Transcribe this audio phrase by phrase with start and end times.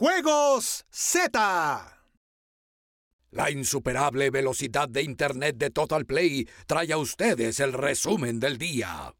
[0.00, 1.30] Juegos Z.
[3.32, 9.14] La insuperable velocidad de Internet de Total Play trae a ustedes el resumen del día.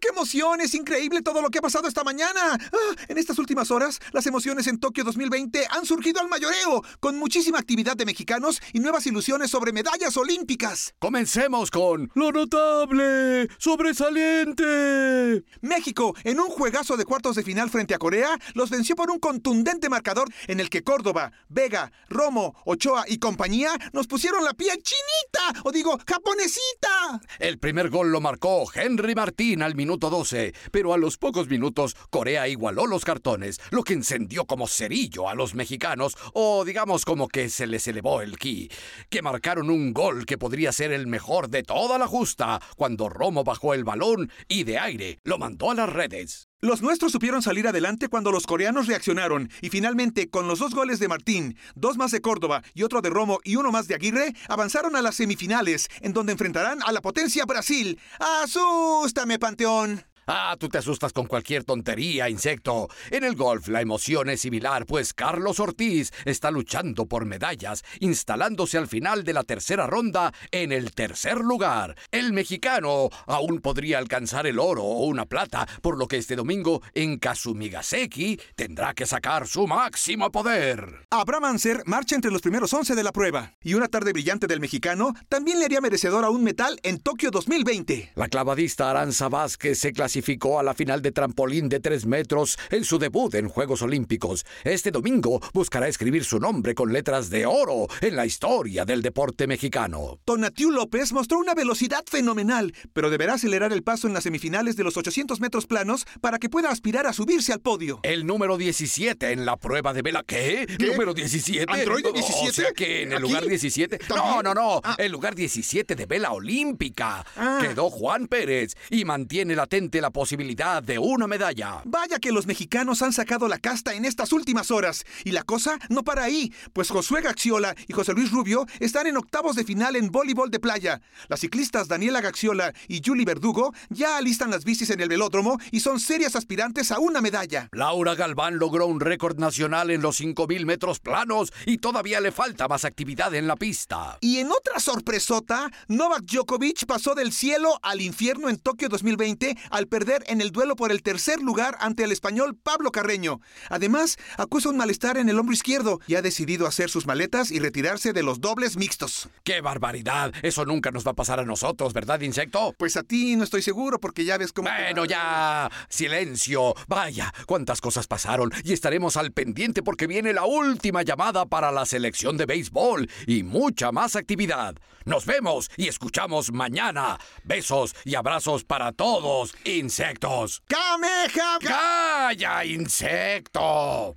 [0.00, 0.60] ¡Qué emoción!
[0.60, 2.40] Es increíble todo lo que ha pasado esta mañana.
[2.42, 7.18] Ah, en estas últimas horas, las emociones en Tokio 2020 han surgido al mayoreo, con
[7.18, 10.94] muchísima actividad de mexicanos y nuevas ilusiones sobre medallas olímpicas.
[11.00, 15.44] Comencemos con lo notable, sobresaliente.
[15.62, 19.18] México, en un juegazo de cuartos de final frente a Corea, los venció por un
[19.18, 24.80] contundente marcador en el que Córdoba, Vega, Romo, Ochoa y compañía nos pusieron la piel
[24.82, 27.20] chinita, o digo, japonesita.
[27.40, 31.96] El primer gol lo marcó Henry Martín al minuto 12, pero a los pocos minutos
[32.10, 37.28] Corea igualó los cartones, lo que encendió como cerillo a los mexicanos, o digamos como
[37.28, 38.70] que se les elevó el ki,
[39.08, 43.44] que marcaron un gol que podría ser el mejor de toda la justa, cuando Romo
[43.44, 46.47] bajó el balón y de aire lo mandó a las redes.
[46.60, 50.98] Los nuestros supieron salir adelante cuando los coreanos reaccionaron y finalmente con los dos goles
[50.98, 54.34] de Martín, dos más de Córdoba y otro de Romo y uno más de Aguirre,
[54.48, 58.00] avanzaron a las semifinales en donde enfrentarán a la potencia Brasil.
[58.42, 60.07] ¡Asústame, Panteón!
[60.30, 62.90] Ah, tú te asustas con cualquier tontería, insecto.
[63.10, 68.76] En el golf la emoción es similar, pues Carlos Ortiz está luchando por medallas, instalándose
[68.76, 71.96] al final de la tercera ronda en el tercer lugar.
[72.10, 76.82] El mexicano aún podría alcanzar el oro o una plata, por lo que este domingo
[76.92, 81.06] en Kazumigaseki tendrá que sacar su máximo poder.
[81.08, 84.60] Abraham Anser marcha entre los primeros 11 de la prueba, y una tarde brillante del
[84.60, 88.12] mexicano también le haría merecedor a un metal en Tokio 2020.
[88.14, 92.58] La clavadista Aranza Vázquez se clasificó clasificó a la final de trampolín de 3 metros
[92.70, 94.44] en su debut en Juegos Olímpicos.
[94.64, 99.46] Este domingo buscará escribir su nombre con letras de oro en la historia del deporte
[99.46, 100.18] mexicano.
[100.24, 104.82] Tonatiu López mostró una velocidad fenomenal, pero deberá acelerar el paso en las semifinales de
[104.82, 108.00] los 800 metros planos para que pueda aspirar a subirse al podio.
[108.02, 110.24] El número 17 en la prueba de vela.
[110.26, 110.66] ¿Qué?
[110.80, 111.72] ¿Número 17?
[111.72, 112.48] ¿Android 17?
[112.48, 114.00] O sea que en el lugar 17.
[114.08, 114.80] No, no, no.
[114.98, 117.24] El lugar 17 de vela olímpica.
[117.36, 117.60] Ah.
[117.62, 121.82] Quedó Juan Pérez y mantiene latente la posibilidad de una medalla.
[121.84, 125.04] Vaya que los mexicanos han sacado la casta en estas últimas horas.
[125.24, 129.16] Y la cosa no para ahí, pues Josué Gaxiola y José Luis Rubio están en
[129.16, 131.00] octavos de final en voleibol de playa.
[131.28, 135.80] Las ciclistas Daniela Gaxiola y Julie Verdugo ya alistan las bicis en el velódromo y
[135.80, 137.68] son serias aspirantes a una medalla.
[137.72, 142.68] Laura Galván logró un récord nacional en los 5000 metros planos y todavía le falta
[142.68, 144.18] más actividad en la pista.
[144.20, 149.87] Y en otra sorpresota, Novak Djokovic pasó del cielo al infierno en Tokio 2020 al
[149.88, 153.40] perder en el duelo por el tercer lugar ante el español Pablo Carreño.
[153.68, 157.58] Además, acusa un malestar en el hombro izquierdo y ha decidido hacer sus maletas y
[157.58, 159.28] retirarse de los dobles mixtos.
[159.44, 160.32] ¡Qué barbaridad!
[160.42, 162.74] Eso nunca nos va a pasar a nosotros, ¿verdad, insecto?
[162.78, 164.68] Pues a ti no estoy seguro porque ya ves cómo...
[164.68, 165.70] Bueno, ya.
[165.88, 166.74] Silencio.
[166.86, 171.86] Vaya, cuántas cosas pasaron y estaremos al pendiente porque viene la última llamada para la
[171.86, 174.76] selección de béisbol y mucha más actividad.
[175.04, 177.18] Nos vemos y escuchamos mañana.
[177.44, 180.62] Besos y abrazos para todos, insectos.
[180.68, 181.58] ¡Kamehameha!
[181.60, 184.16] ¡Calla, insecto!